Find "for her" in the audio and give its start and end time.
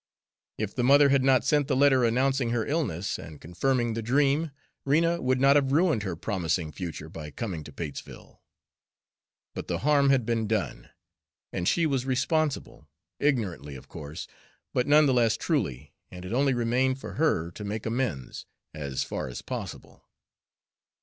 16.99-17.51